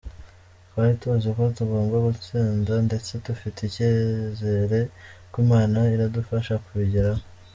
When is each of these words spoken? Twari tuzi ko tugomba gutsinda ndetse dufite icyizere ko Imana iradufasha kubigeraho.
Twari 0.67 0.93
tuzi 1.01 1.29
ko 1.37 1.43
tugomba 1.57 1.95
gutsinda 2.05 2.73
ndetse 2.87 3.11
dufite 3.25 3.59
icyizere 3.63 4.79
ko 5.31 5.35
Imana 5.45 5.79
iradufasha 5.95 6.53
kubigeraho. 6.65 7.21